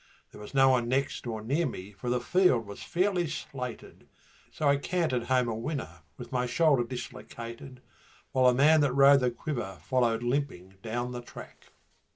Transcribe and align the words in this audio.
There 0.31 0.41
was 0.41 0.55
no 0.55 0.69
one 0.69 0.87
next 0.87 1.27
or 1.27 1.43
near 1.43 1.67
me 1.67 1.91
for 1.91 2.09
the 2.09 2.19
field 2.19 2.65
was 2.65 2.81
fairly 2.81 3.27
slated, 3.27 4.07
So 4.49 4.67
I 4.67 4.77
cantered 4.77 5.25
home 5.25 5.47
a 5.47 5.53
winner 5.53 6.01
with 6.17 6.31
my 6.31 6.47
shoulder 6.47 6.83
dislocated, 6.83 7.83
While 8.31 8.47
the 8.47 8.55
man 8.55 8.81
that 8.81 8.93
rode 8.93 9.19
the 9.19 9.29
Quiver 9.29 9.77
followed 9.79 10.23
limping 10.23 10.77
down 10.81 11.11
the 11.11 11.21
track. 11.21 11.71